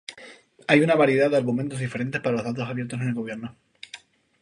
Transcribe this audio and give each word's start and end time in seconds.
Hay 0.67 0.81
una 0.81 0.95
variedad 0.95 1.29
de 1.29 1.37
argumentos 1.37 1.77
diferentes 1.77 2.19
para 2.21 2.37
los 2.37 2.43
datos 2.43 2.67
abiertos 2.67 2.99
en 3.01 3.09
el 3.09 3.13
gobierno. 3.13 3.55